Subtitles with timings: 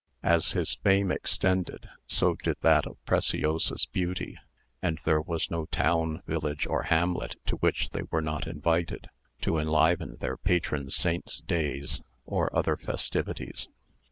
[0.23, 4.35] As his fame extended, so did that of Preciosa's beauty;
[4.81, 9.09] and there was no town, village, or hamlet, to which they were not invited,
[9.41, 13.67] to enliven their patron saints' days, or other festivities.